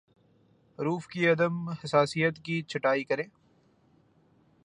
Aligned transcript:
حروف 0.79 1.07
کی 1.07 1.27
عدم 1.27 1.69
حساسیت 1.83 2.39
کی 2.45 2.61
چھٹائی 2.61 3.03
کریں 3.03 3.25